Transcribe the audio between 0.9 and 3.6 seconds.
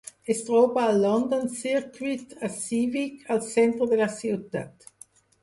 al London Circuit, a Civic, al